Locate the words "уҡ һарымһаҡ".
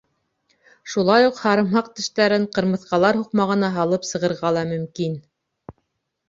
1.27-1.91